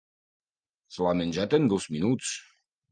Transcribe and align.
Se 0.95 1.05
l'ha 1.05 1.13
menjat 1.21 1.57
en 1.59 1.71
dos 1.77 1.89
minuts. 1.99 2.37